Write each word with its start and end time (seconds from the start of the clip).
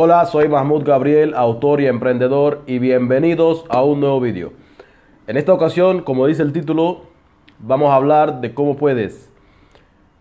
Hola, 0.00 0.24
soy 0.26 0.46
Mahmoud 0.46 0.84
Gabriel, 0.84 1.34
autor 1.34 1.80
y 1.80 1.88
emprendedor 1.88 2.62
y 2.68 2.78
bienvenidos 2.78 3.64
a 3.68 3.82
un 3.82 3.98
nuevo 3.98 4.20
vídeo. 4.20 4.52
En 5.26 5.36
esta 5.36 5.52
ocasión, 5.52 6.02
como 6.02 6.28
dice 6.28 6.42
el 6.42 6.52
título, 6.52 7.00
vamos 7.58 7.90
a 7.90 7.96
hablar 7.96 8.40
de 8.40 8.54
cómo 8.54 8.76
puedes 8.76 9.28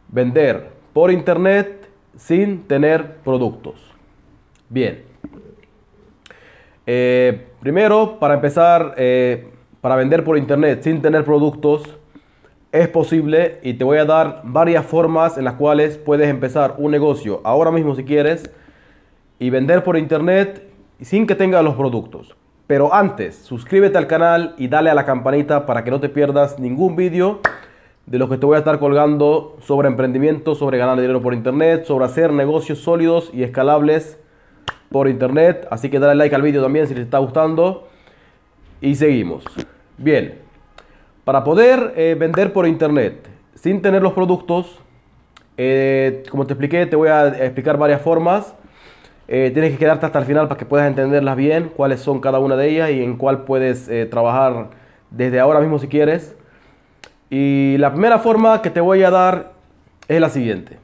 vender 0.08 0.72
por 0.94 1.12
internet 1.12 1.92
sin 2.16 2.64
tener 2.64 3.18
productos. 3.18 3.94
Bien. 4.68 5.04
Eh, 6.88 7.46
primero, 7.60 8.18
para 8.18 8.34
empezar, 8.34 8.96
eh, 8.98 9.48
para 9.80 9.96
vender 9.96 10.24
por 10.24 10.40
internet 10.40 10.82
sin 10.82 11.04
tener 11.04 11.24
productos, 11.24 11.84
es 12.72 12.88
posible 12.88 13.60
y 13.62 13.76
te 13.76 13.84
voy 13.84 14.00
a 14.00 14.06
dar 14.06 14.42
varias 14.44 14.88
formas 14.88 15.38
en 15.38 15.44
las 15.44 15.54
cuales 15.54 16.00
puedes 16.00 16.30
empezar 16.30 16.74
un 16.80 16.90
negocio 16.90 17.42
ahora 17.44 17.70
mismo 17.70 17.94
si 17.94 18.04
quieres 18.04 18.50
y 19.40 19.50
vender 19.50 19.84
por 19.84 19.98
internet 19.98 20.68
sin 21.02 21.28
que 21.28 21.36
tengas 21.36 21.64
los 21.64 21.76
productos. 21.76 22.36
Pero 22.68 22.94
antes, 22.94 23.36
suscríbete 23.36 23.98
al 23.98 24.08
canal 24.08 24.54
y 24.58 24.68
dale 24.68 24.90
a 24.90 24.94
la 24.94 25.06
campanita 25.06 25.66
para 25.66 25.84
que 25.84 25.92
no 25.92 26.00
te 26.00 26.10
pierdas 26.10 26.60
ningún 26.60 26.96
vídeo 26.96 27.40
de 28.06 28.18
los 28.18 28.30
que 28.30 28.38
te 28.38 28.46
voy 28.46 28.56
a 28.56 28.60
estar 28.60 28.80
colgando 28.80 29.58
sobre 29.62 29.88
emprendimiento, 29.88 30.56
sobre 30.56 30.78
ganar 30.78 31.00
dinero 31.00 31.22
por 31.22 31.34
internet, 31.34 31.86
sobre 31.86 32.06
hacer 32.06 32.34
negocios 32.34 32.80
sólidos 32.80 33.30
y 33.34 33.44
escalables 33.44 34.20
por 34.92 35.08
internet. 35.08 35.68
Así 35.72 35.90
que 35.90 36.00
dale 36.00 36.16
like 36.16 36.36
al 36.36 36.42
vídeo 36.42 36.62
también 36.62 36.88
si 36.88 36.94
te 36.94 37.02
está 37.02 37.20
gustando. 37.20 37.88
Y 38.82 38.96
seguimos. 38.96 39.44
Bien, 39.98 40.40
para 41.24 41.44
poder 41.44 41.94
eh, 41.96 42.16
vender 42.18 42.54
por 42.54 42.68
internet 42.68 43.28
sin 43.56 43.82
tener 43.82 44.02
los 44.02 44.14
productos, 44.14 44.80
eh, 45.58 46.24
como 46.30 46.46
te 46.46 46.54
expliqué, 46.54 46.86
te 46.86 46.96
voy 46.96 47.10
a 47.10 47.28
explicar 47.28 47.78
varias 47.78 48.02
formas. 48.02 48.56
Eh, 49.28 49.52
tienes 49.54 49.72
que 49.72 49.78
quedarte 49.78 50.06
hasta 50.06 50.20
el 50.20 50.26
final 50.26 50.48
para 50.48 50.58
que 50.58 50.66
puedas 50.66 50.88
entenderlas 50.88 51.36
bien, 51.36 51.72
cuáles 51.76 52.00
son 52.00 52.20
cada 52.22 52.40
una 52.40 52.56
de 52.56 52.70
ellas 52.70 52.92
y 52.92 53.04
en 53.04 53.18
cuál 53.18 53.44
puedes 53.44 53.90
trabajar 54.10 54.70
desde 55.12 55.40
ahora 55.40 55.60
mismo 55.60 55.80
si 55.80 55.88
quieres. 55.88 56.36
Y 57.30 57.76
la 57.78 57.92
primera 57.92 58.20
forma 58.20 58.62
que 58.62 58.70
te 58.70 58.80
voy 58.80 59.04
a 59.04 59.10
dar 59.10 59.52
es 60.08 60.22
la 60.22 60.30
siguiente. 60.30 60.78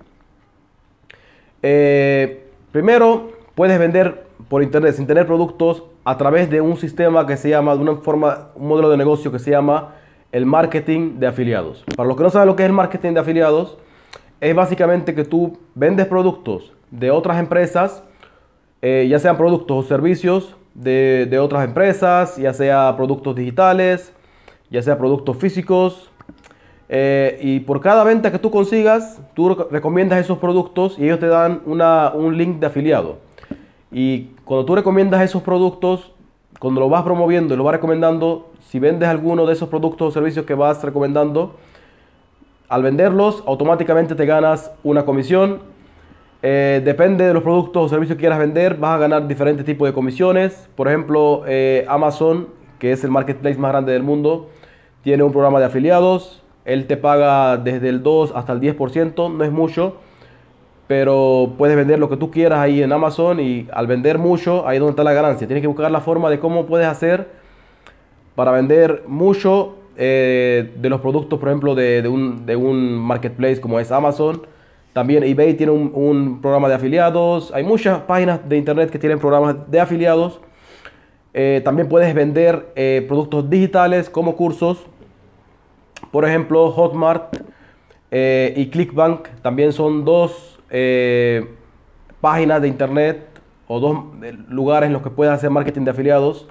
primero, 2.72 3.31
puedes 3.55 3.80
vender 3.80 4.25
por 4.50 4.61
internet 4.61 4.95
sin 4.95 5.07
tener 5.07 5.25
productos 5.25 5.83
a 6.03 6.17
través 6.17 6.50
de 6.50 6.61
un 6.61 6.78
sistema 6.78 7.25
que 7.25 7.38
se 7.38 7.50
llama, 7.50 7.75
de 7.75 7.81
una 7.81 7.95
forma, 7.95 8.50
un 8.55 8.67
modelo 8.67 8.89
de 8.89 8.97
negocio 8.97 9.31
que 9.31 9.39
se 9.39 9.52
llama 9.52 9.95
el 10.31 10.45
marketing 10.45 11.19
de 11.19 11.28
afiliados. 11.28 11.85
Para 11.95 12.07
los 12.07 12.17
que 12.17 12.23
no 12.23 12.30
saben 12.30 12.47
lo 12.47 12.55
que 12.55 12.63
es 12.63 12.67
el 12.67 12.73
marketing 12.73 13.13
de 13.13 13.19
afiliados, 13.19 13.78
es 14.41 14.53
básicamente 14.55 15.16
que 15.16 15.23
tú 15.23 15.57
vendes 15.75 16.07
productos 16.07 16.73
de 16.91 17.11
otras 17.11 17.39
empresas, 17.39 18.03
eh, 18.86 19.08
ya 19.09 19.17
sean 19.17 19.38
productos 19.38 19.86
o 19.86 19.88
servicios 19.88 20.58
de, 20.73 21.26
de, 21.30 21.39
otras 21.39 21.64
empresas, 21.64 22.36
ya 22.36 22.53
sea 22.53 22.94
productos 22.98 23.34
digitales, 23.34 24.12
ya 24.70 24.81
sea 24.81 24.98
productos 24.98 25.38
físicos. 25.38 26.12
Eh, 26.90 27.40
y 27.42 27.62
por 27.62 27.80
cada 27.80 28.03
venta 28.03 28.30
que 28.30 28.40
tú 28.40 28.52
consigas, 28.52 29.22
tú 29.36 29.56
recomiendas 29.72 30.20
esos 30.20 30.38
productos 30.38 31.00
y 31.00 31.06
ellos 31.06 31.20
te 31.20 31.28
dan 31.28 31.62
una, 31.66 32.12
un 32.14 32.38
link 32.38 32.59
de 32.59 32.67
afiliado. 32.67 33.20
Y 33.90 34.31
cuando 34.44 34.66
tú 34.66 34.75
recomiendas 34.75 35.22
esos 35.22 35.44
productos, 35.44 36.12
cuando 36.59 36.81
lo 36.81 36.90
vas 36.90 37.03
promoviendo 37.03 37.53
y 37.53 37.58
lo 37.58 37.64
vas 37.64 37.75
recomendando, 37.75 38.52
si 38.68 38.80
vendes 38.80 39.08
alguno 39.08 39.45
de 39.45 39.53
esos 39.53 39.70
productos 39.70 40.09
o 40.09 40.12
servicios 40.12 40.45
que 40.45 40.56
vas 40.56 40.84
recomendando, 40.84 41.56
al 42.68 42.84
venderlos 42.84 43.44
automáticamente 43.47 44.14
te 44.14 44.25
ganas 44.25 44.72
una 44.84 45.06
comisión. 45.06 45.72
Eh, 46.44 46.81
depende 46.86 47.25
de 47.25 47.33
los 47.33 47.41
productos 47.41 47.86
o 47.86 47.89
servicios 47.89 48.17
que 48.17 48.22
quieras 48.22 48.38
vender, 48.38 48.75
vas 48.75 48.95
a 48.95 48.97
ganar 48.99 49.27
diferentes 49.27 49.66
tipos 49.66 49.88
de 49.88 49.94
comisiones. 49.94 50.69
Por 50.75 50.88
ejemplo, 50.88 51.44
eh, 51.47 51.85
Amazon, 51.88 52.50
que 52.77 52.91
es 52.91 53.03
el 53.03 53.09
marketplace 53.09 53.58
más 53.58 53.72
grande 53.72 53.94
del 53.94 54.03
mundo, 54.03 54.50
tiene 55.02 55.23
un 55.23 55.31
programa 55.31 55.59
de 55.59 55.66
afiliados. 55.66 56.44
Él 56.66 56.85
te 56.85 56.97
paga 56.97 57.57
desde 57.57 57.90
el 57.90 58.03
2 58.03 58.34
hasta 58.35 58.53
el 58.53 58.59
10%, 58.59 59.35
no 59.35 59.44
es 59.44 59.51
mucho 59.51 59.97
pero 60.88 61.53
puedes 61.57 61.75
vender 61.75 62.00
lo 62.00 62.09
que 62.09 62.18
tú 62.18 62.29
quieras 62.29 62.59
ahí 62.59 62.84
en 62.84 62.91
Amazon 62.91 63.39
y 63.39 63.68
al 63.73 63.88
vender 63.88 64.19
mucho, 64.19 64.68
ahí 64.68 64.75
es 64.75 64.79
donde 64.79 64.91
está 64.91 65.03
la 65.03 65.13
ganancia. 65.13 65.47
Tienes 65.47 65.62
que 65.62 65.68
buscar 65.68 65.89
la 65.89 66.01
forma 66.01 66.29
de 66.29 66.39
cómo 66.39 66.66
puedes 66.66 66.88
hacer 66.88 67.29
para 68.35 68.51
vender 68.51 69.03
mucho 69.07 69.75
eh, 69.97 70.72
de 70.75 70.89
los 70.89 71.00
productos, 71.01 71.39
por 71.39 71.50
ejemplo, 71.50 71.75
de, 71.75 72.07
un, 72.07 72.97
marketplace 73.00 73.62
como 73.62 73.79
es 73.79 73.91
Amazon. 73.91 74.41
También 74.94 75.24
eBay 75.24 75.56
tiene 75.56 75.72
un, 75.72 76.40
programa 76.42 76.70
de 76.70 76.76
afiliados. 76.76 77.52
Hay 77.54 77.64
muchas 77.64 78.00
páginas 78.02 78.48
de 78.48 78.58
internet 78.58 78.92
que 78.92 79.00
tienen 79.00 79.20
programas 79.20 79.56
de 79.70 79.80
afiliados. 79.80 80.40
Eh, 81.34 81.62
también 81.66 81.90
puedes 81.90 82.14
vender 82.14 82.72
eh, 82.76 83.04
productos 83.08 83.50
digitales 83.50 84.08
como 84.09 84.36
cursos. 84.36 84.86
Por 86.12 86.26
ejemplo, 86.26 86.72
Hotmart 86.72 87.36
y 88.12 88.70
Clickbank 88.70 89.28
también 89.42 89.74
son 89.74 90.06
dos 90.06 90.59
eh, 90.70 91.48
páginas 92.22 92.62
de 92.62 92.68
internet 92.68 93.28
o 93.68 93.80
dos 93.80 93.98
lugares 94.50 94.88
en 94.88 94.94
los 94.94 95.02
que 95.02 95.10
puedes 95.10 95.34
hacer 95.34 95.50
marketing 95.50 95.81
de 95.81 95.92
afiliados. 95.92 96.48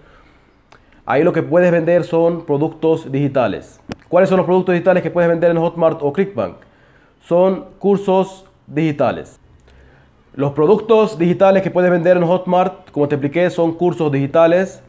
Ahí 1.06 1.22
lo 1.22 1.32
que 1.32 1.42
puedes 1.42 1.70
vender 1.70 2.04
son 2.04 2.44
productos 2.44 3.10
digitales. 3.10 3.80
¿Cuáles 4.08 4.28
son 4.28 4.38
los 4.38 4.46
productos 4.46 4.74
digitales 4.74 5.02
que 5.02 5.10
puedes 5.10 5.28
vender 5.28 5.50
en 5.50 5.58
Hotmart 5.58 6.00
o 6.02 6.12
Clickbank? 6.12 6.56
Son 7.22 7.66
cursos 7.78 8.46
digitales. 8.66 9.38
Los 10.34 10.52
productos 10.52 11.18
digitales 11.18 11.62
que 11.62 11.70
puedes 11.70 11.90
vender 11.90 12.16
en 12.16 12.24
Hotmart, 12.24 12.90
como 12.90 13.06
te 13.06 13.14
expliqué, 13.14 13.48
son 13.50 13.74
cursos 13.74 14.10
digitales. 14.10 14.82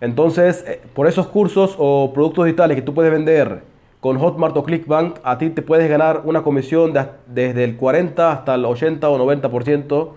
Entonces, 0.00 0.64
eh, 0.66 0.80
por 0.94 1.06
esos 1.06 1.26
cursos 1.26 1.74
o 1.78 2.12
productos 2.14 2.46
digitales 2.46 2.76
que 2.76 2.82
tú 2.82 2.94
puedes 2.94 3.12
vender 3.12 3.62
con 4.00 4.18
Hotmart 4.18 4.56
o 4.56 4.62
Clickbank, 4.62 5.18
a 5.22 5.36
ti 5.36 5.50
te 5.50 5.60
puedes 5.60 5.90
ganar 5.90 6.22
una 6.24 6.42
comisión 6.42 6.94
desde 7.26 7.64
el 7.64 7.76
40 7.76 8.32
hasta 8.32 8.54
el 8.54 8.64
80 8.64 9.08
o 9.10 9.18
90%. 9.18 10.10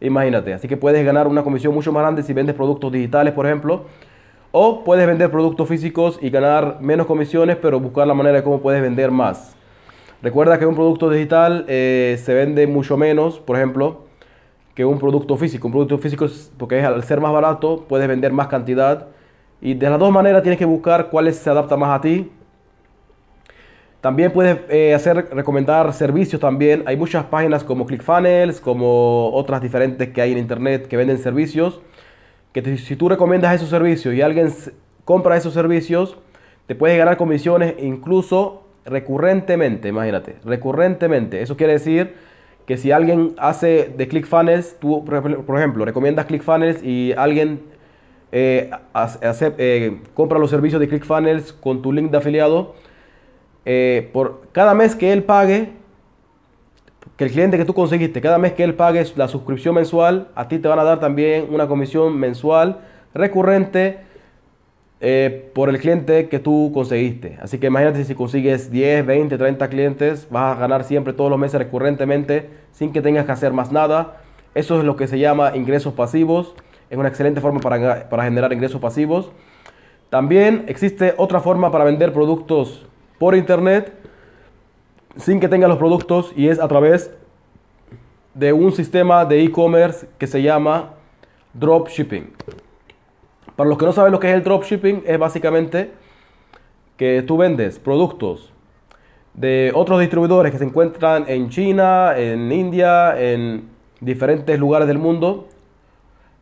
Imagínate, 0.00 0.54
así 0.54 0.66
que 0.66 0.76
puedes 0.76 1.04
ganar 1.04 1.26
una 1.26 1.42
comisión 1.42 1.74
mucho 1.74 1.92
más 1.92 2.02
grande 2.02 2.22
si 2.22 2.32
vendes 2.32 2.54
productos 2.54 2.90
digitales, 2.90 3.34
por 3.34 3.46
ejemplo. 3.46 3.84
O 4.50 4.82
puedes 4.84 5.06
vender 5.06 5.30
productos 5.30 5.68
físicos 5.68 6.18
y 6.22 6.30
ganar 6.30 6.78
menos 6.80 7.06
comisiones, 7.06 7.56
pero 7.56 7.80
buscar 7.80 8.06
la 8.06 8.14
manera 8.14 8.36
de 8.36 8.44
cómo 8.44 8.60
puedes 8.60 8.80
vender 8.80 9.10
más. 9.10 9.56
Recuerda 10.22 10.58
que 10.58 10.66
un 10.66 10.74
producto 10.74 11.10
digital 11.10 11.64
eh, 11.68 12.18
se 12.22 12.32
vende 12.32 12.66
mucho 12.66 12.96
menos, 12.96 13.40
por 13.40 13.56
ejemplo, 13.56 14.06
que 14.74 14.84
un 14.84 14.98
producto 14.98 15.36
físico. 15.36 15.66
Un 15.68 15.72
producto 15.72 15.98
físico, 15.98 16.26
porque 16.58 16.80
al 16.80 17.02
ser 17.04 17.20
más 17.20 17.32
barato, 17.32 17.84
puedes 17.88 18.06
vender 18.08 18.32
más 18.32 18.46
cantidad. 18.46 19.08
Y 19.60 19.74
de 19.74 19.90
las 19.90 19.98
dos 19.98 20.12
maneras 20.12 20.42
tienes 20.42 20.58
que 20.58 20.64
buscar 20.64 21.10
cuál 21.10 21.32
se 21.32 21.50
adapta 21.50 21.76
más 21.76 21.98
a 21.98 22.00
ti 22.00 22.30
también 24.02 24.32
puedes 24.32 24.58
eh, 24.68 24.94
hacer, 24.94 25.28
recomendar 25.30 25.92
servicios 25.92 26.40
también. 26.40 26.82
Hay 26.86 26.96
muchas 26.96 27.24
páginas 27.26 27.62
como 27.62 27.86
ClickFunnels, 27.86 28.60
como 28.60 29.30
otras 29.32 29.62
diferentes 29.62 30.08
que 30.08 30.20
hay 30.20 30.32
en 30.32 30.38
internet 30.38 30.88
que 30.88 30.96
venden 30.96 31.18
servicios. 31.18 31.80
Que 32.52 32.78
si 32.78 32.96
tú 32.96 33.08
recomiendas 33.08 33.54
esos 33.54 33.70
servicios 33.70 34.12
y 34.12 34.20
alguien 34.20 34.52
compra 35.04 35.36
esos 35.36 35.54
servicios, 35.54 36.18
te 36.66 36.74
puedes 36.74 36.98
ganar 36.98 37.16
comisiones 37.16 37.76
incluso 37.78 38.61
recurrentemente, 38.84 39.88
imagínate, 39.88 40.36
recurrentemente. 40.44 41.42
Eso 41.42 41.56
quiere 41.56 41.74
decir 41.74 42.14
que 42.66 42.76
si 42.76 42.92
alguien 42.92 43.34
hace 43.38 43.92
de 43.96 44.08
ClickFunnels, 44.08 44.76
tú 44.80 45.04
por 45.04 45.58
ejemplo 45.58 45.84
recomiendas 45.84 46.26
ClickFunnels 46.26 46.82
y 46.82 47.12
alguien 47.12 47.60
eh, 48.30 48.70
eh, 49.58 50.00
compra 50.14 50.38
los 50.38 50.48
servicios 50.48 50.80
de 50.80 50.88
ClickFunnels 50.88 51.52
con 51.52 51.82
tu 51.82 51.92
link 51.92 52.10
de 52.10 52.18
afiliado, 52.18 52.74
eh, 53.64 54.08
por 54.12 54.48
cada 54.52 54.74
mes 54.74 54.96
que 54.96 55.12
él 55.12 55.22
pague, 55.22 55.70
que 57.16 57.24
el 57.24 57.30
cliente 57.30 57.58
que 57.58 57.64
tú 57.64 57.74
conseguiste, 57.74 58.20
cada 58.20 58.38
mes 58.38 58.52
que 58.52 58.64
él 58.64 58.74
pague 58.74 59.04
la 59.16 59.28
suscripción 59.28 59.74
mensual, 59.74 60.28
a 60.34 60.48
ti 60.48 60.58
te 60.58 60.66
van 60.66 60.78
a 60.78 60.84
dar 60.84 60.98
también 60.98 61.48
una 61.50 61.68
comisión 61.68 62.18
mensual 62.18 62.80
recurrente 63.14 63.98
eh, 65.04 65.50
por 65.52 65.68
el 65.68 65.80
cliente 65.80 66.28
que 66.28 66.38
tú 66.38 66.70
conseguiste. 66.72 67.36
Así 67.42 67.58
que 67.58 67.66
imagínate 67.66 68.04
si 68.04 68.14
consigues 68.14 68.70
10, 68.70 69.04
20, 69.04 69.36
30 69.36 69.68
clientes, 69.68 70.28
vas 70.30 70.56
a 70.56 70.60
ganar 70.60 70.84
siempre 70.84 71.12
todos 71.12 71.28
los 71.28 71.40
meses 71.40 71.58
recurrentemente 71.58 72.48
sin 72.70 72.92
que 72.92 73.02
tengas 73.02 73.26
que 73.26 73.32
hacer 73.32 73.52
más 73.52 73.72
nada. 73.72 74.22
Eso 74.54 74.78
es 74.78 74.84
lo 74.84 74.94
que 74.94 75.08
se 75.08 75.18
llama 75.18 75.56
ingresos 75.56 75.94
pasivos. 75.94 76.54
Es 76.88 76.96
una 76.96 77.08
excelente 77.08 77.40
forma 77.40 77.58
para, 77.58 78.08
para 78.08 78.22
generar 78.22 78.52
ingresos 78.52 78.80
pasivos. 78.80 79.32
También 80.08 80.66
existe 80.68 81.14
otra 81.16 81.40
forma 81.40 81.72
para 81.72 81.82
vender 81.82 82.12
productos 82.12 82.86
por 83.18 83.34
internet 83.34 83.92
sin 85.16 85.40
que 85.40 85.48
tenga 85.48 85.66
los 85.66 85.78
productos 85.78 86.32
y 86.36 86.46
es 86.46 86.60
a 86.60 86.68
través 86.68 87.10
de 88.34 88.52
un 88.52 88.70
sistema 88.70 89.24
de 89.24 89.42
e-commerce 89.42 90.06
que 90.16 90.28
se 90.28 90.42
llama 90.42 90.90
dropshipping. 91.54 92.30
Para 93.56 93.68
los 93.68 93.78
que 93.78 93.84
no 93.84 93.92
saben 93.92 94.12
lo 94.12 94.20
que 94.20 94.28
es 94.28 94.34
el 94.34 94.42
dropshipping, 94.42 95.04
es 95.06 95.18
básicamente 95.18 95.90
que 96.96 97.22
tú 97.22 97.36
vendes 97.36 97.78
productos 97.78 98.52
de 99.34 99.72
otros 99.74 100.00
distribuidores 100.00 100.52
que 100.52 100.58
se 100.58 100.64
encuentran 100.64 101.24
en 101.28 101.48
China, 101.48 102.16
en 102.16 102.52
India, 102.52 103.18
en 103.18 103.68
diferentes 104.00 104.58
lugares 104.58 104.88
del 104.88 104.98
mundo, 104.98 105.48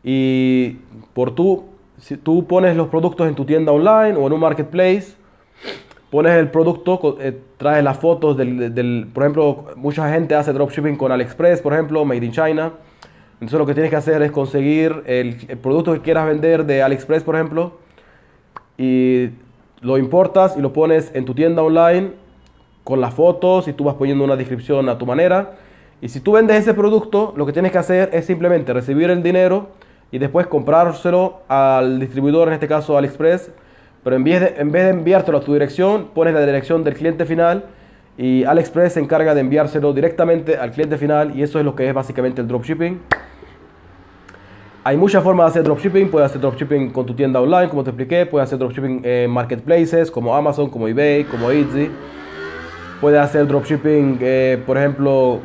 y 0.03 0.77
por 1.13 1.35
tú, 1.35 1.65
si 1.97 2.17
tú 2.17 2.45
pones 2.47 2.75
los 2.75 2.87
productos 2.87 3.27
en 3.27 3.35
tu 3.35 3.45
tienda 3.45 3.71
online 3.71 4.17
o 4.17 4.27
en 4.27 4.33
un 4.33 4.39
marketplace, 4.39 5.15
pones 6.09 6.33
el 6.33 6.49
producto, 6.49 7.17
eh, 7.19 7.39
traes 7.57 7.83
las 7.83 7.97
fotos 7.97 8.35
del, 8.35 8.73
del, 8.73 9.07
por 9.13 9.23
ejemplo, 9.23 9.65
mucha 9.75 10.11
gente 10.11 10.35
hace 10.35 10.51
dropshipping 10.51 10.97
con 10.97 11.11
AliExpress, 11.11 11.61
por 11.61 11.73
ejemplo, 11.73 12.03
Made 12.03 12.25
in 12.25 12.31
China. 12.31 12.73
Entonces 13.41 13.57
lo 13.57 13.65
que 13.65 13.73
tienes 13.73 13.89
que 13.89 13.95
hacer 13.95 14.21
es 14.21 14.31
conseguir 14.31 15.01
el, 15.07 15.45
el 15.47 15.57
producto 15.57 15.93
que 15.93 16.01
quieras 16.01 16.27
vender 16.27 16.63
de 16.63 16.83
AliExpress, 16.83 17.23
por 17.23 17.33
ejemplo, 17.35 17.73
y 18.77 19.31
lo 19.81 19.97
importas 19.97 20.55
y 20.55 20.61
lo 20.61 20.73
pones 20.73 21.09
en 21.15 21.25
tu 21.25 21.33
tienda 21.33 21.63
online 21.63 22.11
con 22.83 23.01
las 23.01 23.15
fotos 23.15 23.67
y 23.67 23.73
tú 23.73 23.83
vas 23.83 23.95
poniendo 23.95 24.23
una 24.23 24.35
descripción 24.35 24.87
a 24.89 24.97
tu 24.99 25.07
manera. 25.07 25.53
Y 26.01 26.09
si 26.09 26.19
tú 26.19 26.33
vendes 26.33 26.57
ese 26.57 26.75
producto, 26.75 27.33
lo 27.35 27.47
que 27.47 27.51
tienes 27.51 27.71
que 27.71 27.79
hacer 27.79 28.11
es 28.13 28.25
simplemente 28.25 28.73
recibir 28.73 29.09
el 29.09 29.23
dinero 29.23 29.69
y 30.11 30.19
después 30.19 30.45
comprárselo 30.45 31.41
al 31.47 31.99
distribuidor, 31.99 32.47
en 32.47 32.53
este 32.53 32.67
caso 32.67 32.95
AliExpress, 32.95 33.51
pero 34.03 34.15
en 34.15 34.23
vez, 34.23 34.41
de, 34.41 34.61
en 34.61 34.71
vez 34.71 34.83
de 34.83 34.89
enviártelo 34.91 35.39
a 35.39 35.41
tu 35.41 35.53
dirección, 35.53 36.09
pones 36.13 36.35
la 36.35 36.45
dirección 36.45 36.83
del 36.83 36.93
cliente 36.93 37.25
final 37.25 37.65
y 38.19 38.43
AliExpress 38.43 38.93
se 38.93 38.99
encarga 38.99 39.33
de 39.33 39.41
enviárselo 39.41 39.93
directamente 39.93 40.57
al 40.57 40.71
cliente 40.71 40.97
final 40.97 41.35
y 41.35 41.41
eso 41.41 41.57
es 41.57 41.65
lo 41.65 41.75
que 41.75 41.87
es 41.87 41.93
básicamente 41.95 42.41
el 42.41 42.47
dropshipping. 42.47 42.99
Hay 44.83 44.97
muchas 44.97 45.23
formas 45.23 45.45
de 45.45 45.49
hacer 45.59 45.63
dropshipping. 45.63 46.09
Puedes 46.09 46.31
hacer 46.31 46.41
dropshipping 46.41 46.89
con 46.89 47.05
tu 47.05 47.13
tienda 47.13 47.39
online, 47.39 47.69
como 47.69 47.83
te 47.83 47.91
expliqué. 47.91 48.25
Puedes 48.25 48.47
hacer 48.47 48.57
dropshipping 48.57 49.01
en 49.05 49.29
marketplaces 49.29 50.09
como 50.09 50.35
Amazon, 50.35 50.71
como 50.71 50.87
eBay, 50.87 51.23
como 51.25 51.51
Etsy. 51.51 51.91
Puedes 52.99 53.19
hacer 53.19 53.45
dropshipping, 53.45 54.17
eh, 54.21 54.59
por 54.65 54.79
ejemplo, 54.79 55.39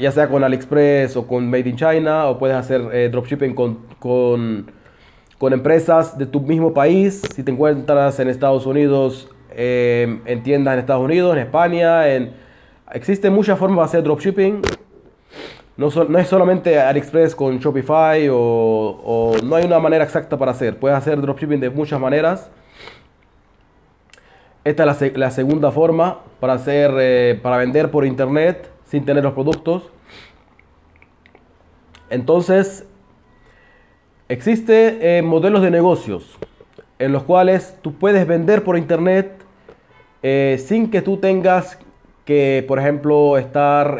ya 0.00 0.10
sea 0.10 0.28
con 0.28 0.42
AliExpress 0.42 1.16
o 1.16 1.28
con 1.28 1.48
Made 1.48 1.68
in 1.68 1.76
China. 1.76 2.26
O 2.26 2.38
puedes 2.38 2.56
hacer 2.56 2.82
eh, 2.92 3.08
dropshipping 3.08 3.54
con, 3.54 3.78
con, 4.00 4.68
con, 5.38 5.52
empresas 5.52 6.18
de 6.18 6.26
tu 6.26 6.40
mismo 6.40 6.74
país. 6.74 7.22
Si 7.36 7.44
te 7.44 7.52
encuentras 7.52 8.18
en 8.18 8.28
Estados 8.28 8.66
Unidos, 8.66 9.30
eh, 9.52 10.18
en 10.24 10.42
tiendas 10.42 10.74
en 10.74 10.80
Estados 10.80 11.04
Unidos, 11.04 11.36
en 11.36 11.42
España. 11.42 12.12
En... 12.12 12.32
Existen 12.92 13.32
muchas 13.32 13.56
formas 13.60 13.78
de 13.78 13.84
hacer 13.84 14.02
dropshipping. 14.02 14.60
No, 15.76 15.88
no, 15.88 16.18
es 16.18 16.28
solamente 16.28 16.78
AliExpress 16.78 17.34
con 17.34 17.58
Shopify 17.58 18.28
o, 18.30 19.34
no 19.42 19.56
hay 19.56 19.64
una 19.64 19.78
manera 19.78 20.04
exacta 20.04 20.36
para 20.36 20.50
hacer. 20.50 20.78
Puedes 20.78 20.96
hacer 20.96 21.20
dropshipping 21.20 21.60
de 21.60 21.70
muchas 21.70 21.98
maneras. 21.98 22.50
Esta 24.64 24.84
es 24.84 25.00
la, 25.00 25.18
la 25.18 25.30
segunda 25.30 25.70
forma 25.70 26.20
para, 26.40 26.52
hacer, 26.54 26.92
eh, 26.98 27.40
para 27.42 27.56
vender 27.56 27.90
por 27.90 28.04
internet 28.04 28.70
sin 28.84 29.04
tener 29.04 29.24
los 29.24 29.32
productos. 29.32 29.90
Entonces, 32.10 32.86
existen 34.28 34.98
eh, 35.00 35.22
modelos 35.24 35.62
de 35.62 35.70
negocios 35.70 36.38
en 36.98 37.12
los 37.12 37.22
cuales 37.22 37.78
tú 37.80 37.94
puedes 37.94 38.26
vender 38.26 38.62
por 38.62 38.76
internet 38.76 39.42
eh, 40.22 40.62
sin 40.64 40.90
que 40.90 41.00
tú 41.00 41.16
tengas 41.16 41.78
que, 42.26 42.64
por 42.68 42.78
ejemplo, 42.78 43.38
estar 43.38 43.98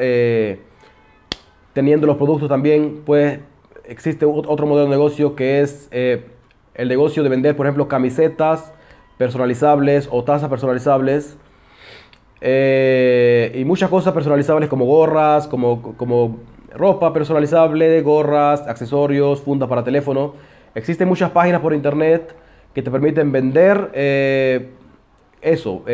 teniendo 1.73 2.07
los 2.07 2.17
productos 2.17 2.49
también, 2.49 3.03
pues 3.05 3.41
existe 3.85 4.25
otro 4.27 4.67
modelo 4.67 4.85
de 4.85 4.91
negocio 4.91 5.35
que 5.35 5.61
es 5.61 5.89
eh, 5.91 6.27
el 6.75 6.89
negocio 6.89 7.23
de 7.23 7.29
vender, 7.29 7.57
por 7.57 7.67
ejemplo, 7.67 7.89
camisetas 7.89 8.73
personalizables 9.19 10.09
o 10.11 10.25
tazas 10.25 10.49
personalizables 10.49 11.37
eh, 12.41 13.53
y 13.55 13.65
muchas 13.65 13.89
cosas 13.89 14.13
personalizables 14.13 14.69
como 14.69 14.85
gorras, 14.85 15.47
como, 15.47 15.97
como 15.97 16.39
ropa 16.75 17.13
personalizable, 17.13 18.01
gorras, 18.03 18.67
accesorios, 18.67 19.41
fundas 19.43 19.69
para 19.69 19.85
teléfono. 19.85 20.35
Existen 20.75 21.09
muchas 21.09 21.31
páginas 21.31 21.61
por 21.61 21.75
internet 21.75 22.35
que 22.75 22.83
te 22.83 22.91
permiten 22.91 23.31
vender 23.31 23.91
eh, 23.93 24.71
eso, 25.43 25.85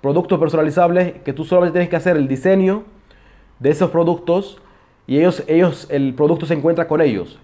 productos 0.00 0.38
personalizables 0.38 1.14
que 1.24 1.32
tú 1.32 1.44
solamente 1.44 1.72
tienes 1.72 1.88
que 1.88 1.96
hacer 1.96 2.16
el 2.16 2.28
diseño 2.28 2.84
de 3.58 3.70
esos 3.70 3.90
productos 3.90 4.60
y 5.06 5.18
ellos, 5.18 5.42
ellos, 5.46 5.86
el 5.90 6.14
producto 6.14 6.46
se 6.46 6.54
encuentra 6.54 6.88
con 6.88 7.00
ellos. 7.00 7.38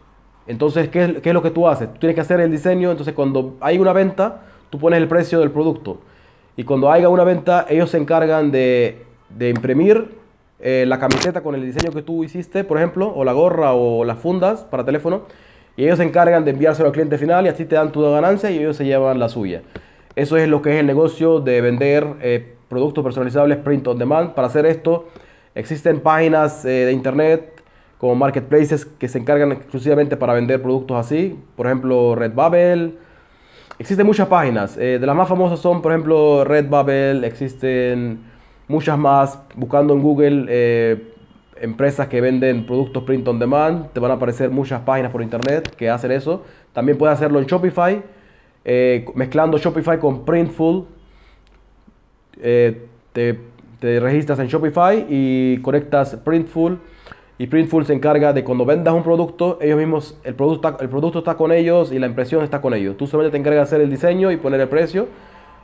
Entonces, 0.46 0.88
¿qué 0.88 1.04
es, 1.04 1.20
¿qué 1.20 1.30
es, 1.30 1.34
lo 1.34 1.42
que 1.42 1.50
tú 1.50 1.68
haces? 1.68 1.92
Tú 1.92 2.00
tienes 2.00 2.14
que 2.14 2.20
hacer 2.20 2.40
el 2.40 2.50
diseño, 2.50 2.90
entonces 2.90 3.14
cuando 3.14 3.56
hay 3.60 3.78
una 3.78 3.92
venta, 3.92 4.42
tú 4.70 4.78
pones 4.78 4.98
el 4.98 5.08
precio 5.08 5.40
del 5.40 5.50
producto. 5.50 6.00
Y 6.56 6.64
cuando 6.64 6.90
haya 6.90 7.08
una 7.08 7.24
venta, 7.24 7.66
ellos 7.68 7.90
se 7.90 7.98
encargan 7.98 8.50
de, 8.50 9.04
de 9.30 9.48
imprimir 9.50 10.22
eh, 10.64 10.84
la 10.86 11.00
camiseta 11.00 11.40
con 11.42 11.56
el 11.56 11.62
diseño 11.64 11.92
que 11.92 12.02
tú 12.02 12.22
hiciste, 12.22 12.62
por 12.62 12.78
ejemplo, 12.78 13.12
o 13.14 13.24
la 13.24 13.32
gorra 13.32 13.72
o 13.72 14.04
las 14.04 14.18
fundas 14.18 14.62
para 14.62 14.84
teléfono. 14.84 15.22
Y 15.76 15.84
ellos 15.84 15.98
se 15.98 16.04
encargan 16.04 16.44
de 16.44 16.52
enviárselo 16.52 16.88
al 16.88 16.92
cliente 16.92 17.18
final 17.18 17.46
y 17.46 17.48
así 17.48 17.64
te 17.64 17.74
dan 17.74 17.90
tu 17.90 18.02
ganancia 18.02 18.50
y 18.50 18.58
ellos 18.58 18.76
se 18.76 18.84
llevan 18.84 19.18
la 19.18 19.28
suya. 19.28 19.62
Eso 20.14 20.36
es 20.36 20.48
lo 20.48 20.62
que 20.62 20.74
es 20.74 20.76
el 20.80 20.86
negocio 20.86 21.40
de 21.40 21.60
vender 21.60 22.06
eh, 22.20 22.54
productos 22.68 23.02
personalizables 23.02 23.58
print 23.58 23.88
on 23.88 23.98
demand. 23.98 24.34
Para 24.34 24.46
hacer 24.46 24.66
esto, 24.66 25.08
existen 25.54 26.00
páginas 26.00 26.64
eh, 26.64 26.86
de 26.86 26.92
internet 26.92 27.51
como 28.02 28.16
marketplaces 28.16 28.84
que 28.84 29.06
se 29.06 29.16
encargan 29.16 29.52
exclusivamente 29.52 30.16
para 30.16 30.32
vender 30.32 30.60
productos 30.60 30.96
así, 30.96 31.38
por 31.54 31.66
ejemplo 31.66 32.16
Redbubble. 32.16 32.94
Existen 33.78 34.04
muchas 34.04 34.26
páginas, 34.26 34.76
eh, 34.76 34.98
de 34.98 35.06
las 35.06 35.14
más 35.14 35.28
famosas 35.28 35.60
son 35.60 35.80
por 35.80 35.92
ejemplo 35.92 36.42
Redbubble, 36.42 37.24
existen 37.24 38.18
muchas 38.66 38.98
más, 38.98 39.40
buscando 39.54 39.94
en 39.94 40.02
Google 40.02 40.46
eh, 40.48 41.12
empresas 41.60 42.08
que 42.08 42.20
venden 42.20 42.66
productos 42.66 43.04
print 43.04 43.28
on 43.28 43.38
demand, 43.38 43.92
te 43.92 44.00
van 44.00 44.10
a 44.10 44.14
aparecer 44.14 44.50
muchas 44.50 44.80
páginas 44.80 45.12
por 45.12 45.22
internet 45.22 45.72
que 45.76 45.88
hacen 45.88 46.10
eso. 46.10 46.42
También 46.72 46.98
puedes 46.98 47.14
hacerlo 47.14 47.38
en 47.38 47.46
Shopify, 47.46 48.02
eh, 48.64 49.04
mezclando 49.14 49.58
Shopify 49.58 50.00
con 50.00 50.24
Printful. 50.24 50.86
te, 52.34 53.40
te 53.78 54.00
registras 54.00 54.40
en 54.40 54.48
Shopify 54.48 55.06
y 55.08 55.58
conectas 55.58 56.16
Printful 56.16 56.80
y 57.38 57.46
Printful 57.46 57.86
se 57.86 57.94
encarga 57.94 58.32
de 58.32 58.44
cuando 58.44 58.64
vendas 58.64 58.94
un 58.94 59.02
producto, 59.02 59.58
ellos 59.60 59.78
mismos, 59.78 60.18
el 60.22 60.34
producto, 60.34 60.68
está, 60.68 60.82
el 60.82 60.90
producto 60.90 61.18
está 61.20 61.34
con 61.34 61.50
ellos 61.50 61.90
y 61.90 61.98
la 61.98 62.06
impresión 62.06 62.44
está 62.44 62.60
con 62.60 62.74
ellos. 62.74 62.96
Tú 62.96 63.06
solamente 63.06 63.32
te 63.32 63.38
encargas 63.38 63.70
de 63.70 63.74
hacer 63.74 63.80
el 63.80 63.90
diseño 63.90 64.30
y 64.30 64.36
poner 64.36 64.60
el 64.60 64.68
precio. 64.68 65.08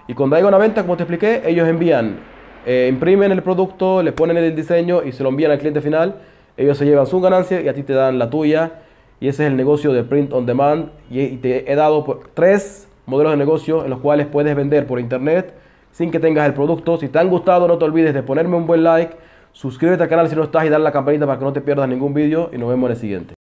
Y 0.06 0.15
cuando 0.15 0.37
haya 0.37 0.47
una 0.47 0.59
venta, 0.59 0.82
como 0.82 0.97
te 0.97 1.03
expliqué, 1.03 1.43
ellos 1.44 1.69
envían, 1.69 2.17
eh, 2.65 2.88
imprimen 2.91 3.31
el 3.31 3.43
producto, 3.43 4.03
le 4.03 4.12
ponen 4.12 4.38
el 4.38 4.56
diseño 4.56 5.03
y 5.05 5.12
se 5.12 5.23
lo 5.23 5.29
envían 5.29 5.50
al 5.50 5.59
cliente 5.59 5.82
final. 5.82 6.17
Ellos 6.56 6.79
se 6.79 6.87
llevan 6.87 7.06
su 7.06 7.20
ganancia 7.20 7.61
y 7.61 7.69
a 7.69 7.75
ti 7.75 7.82
te 7.82 7.93
dan 7.93 8.19
la 8.19 8.31
tuya. 8.31 8.81
Y 9.21 9.29
ese 9.29 9.44
es 9.44 9.50
el 9.50 9.56
negocio 9.56 9.93
de 9.93 10.03
print 10.05 10.32
on 10.32 10.47
demand. 10.47 10.88
Y, 11.11 11.37
te 11.37 11.71
he 11.71 11.76
dado 11.76 12.21
tres 12.35 12.88
modelos 13.04 13.33
de 13.33 13.37
negocio 13.37 13.85
en 13.85 13.90
los 13.90 14.00
cuales 14.00 14.26
puedes 14.26 14.57
vender 14.57 14.87
por 14.87 14.99
internet 14.99 15.52
sin 15.92 16.11
que 16.11 16.19
tengas 16.19 16.47
el 16.47 16.54
producto. 16.54 16.97
Si 16.97 17.09
te 17.09 17.19
han 17.19 17.28
gustado, 17.28 17.69
no 17.69 17.76
te 17.76 17.85
olvides 17.85 18.14
de 18.14 18.23
ponerme 18.23 18.57
un 18.57 18.66
buen 18.66 18.83
like 18.83 19.14
Suscríbete 19.52 20.02
al 20.02 20.09
canal 20.09 20.28
si 20.28 20.37
no 20.37 20.45
estás 20.45 20.64
y 20.64 20.69
dale 20.69 20.83
a 20.83 20.85
la 20.85 20.93
campanita 20.93 21.26
para 21.26 21.38
que 21.38 21.45
no 21.45 21.52
te 21.52 21.61
pierdas 21.61 21.88
ningún 21.88 22.14
vídeo 22.14 22.50
y 22.52 22.59
nos 22.59 22.69
vemos 22.69 22.88
en 22.88 22.93
el 22.93 23.00
siguiente. 23.00 23.35